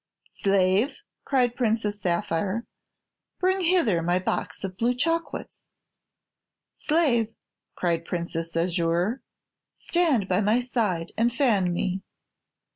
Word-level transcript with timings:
"Slave!" 0.31 0.97
cried 1.25 1.55
Princess 1.55 2.01
Sapphire, 2.01 2.65
"bring 3.39 3.61
hither 3.61 4.01
my 4.01 4.17
box 4.17 4.63
of 4.63 4.75
blue 4.75 4.95
chocolates." 4.95 5.69
"Slave!" 6.73 7.35
cried 7.75 8.03
Princess 8.03 8.55
Azure, 8.57 9.21
"stand 9.75 10.27
by 10.27 10.41
my 10.41 10.59
side 10.59 11.11
and 11.15 11.31
fan 11.31 11.71
me." 11.71 12.01